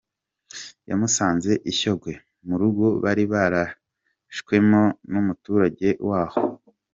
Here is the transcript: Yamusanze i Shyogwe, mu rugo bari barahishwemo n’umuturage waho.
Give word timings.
Yamusanze 0.89 1.51
i 1.71 1.71
Shyogwe, 1.77 2.13
mu 2.47 2.55
rugo 2.61 2.85
bari 3.03 3.23
barahishwemo 3.31 4.81
n’umuturage 5.11 5.89
waho. 6.09 6.41